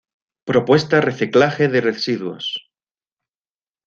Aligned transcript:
Propuesta 0.45 0.99
reciclaje 0.99 1.67
de 1.67 1.79
residuos. 1.79 2.71